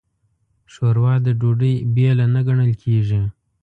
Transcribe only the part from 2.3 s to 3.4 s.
نه ګڼل کېږي.